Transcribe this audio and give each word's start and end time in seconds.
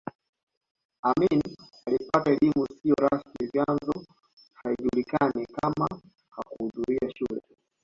Amin 1.09 1.41
alipata 1.87 2.31
elimu 2.31 2.65
isiyo 2.71 2.95
rasmi 2.95 3.45
vyanzo 3.53 4.05
haijulikani 4.63 5.45
kama 5.45 5.87
hakuhudhuria 6.29 7.09
shule 7.15 7.41